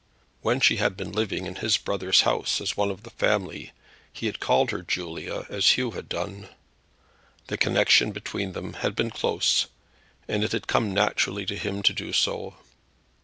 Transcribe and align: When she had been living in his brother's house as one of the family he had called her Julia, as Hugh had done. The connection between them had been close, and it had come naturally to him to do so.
When 0.41 0.59
she 0.61 0.77
had 0.77 0.97
been 0.97 1.11
living 1.11 1.45
in 1.45 1.57
his 1.57 1.77
brother's 1.77 2.21
house 2.21 2.59
as 2.59 2.75
one 2.75 2.89
of 2.89 3.03
the 3.03 3.11
family 3.11 3.71
he 4.11 4.25
had 4.25 4.39
called 4.39 4.71
her 4.71 4.81
Julia, 4.81 5.45
as 5.47 5.73
Hugh 5.77 5.91
had 5.91 6.09
done. 6.09 6.49
The 7.49 7.57
connection 7.59 8.11
between 8.11 8.53
them 8.53 8.73
had 8.73 8.95
been 8.95 9.11
close, 9.11 9.67
and 10.27 10.43
it 10.43 10.53
had 10.53 10.65
come 10.65 10.91
naturally 10.91 11.45
to 11.45 11.55
him 11.55 11.83
to 11.83 11.93
do 11.93 12.13
so. 12.13 12.55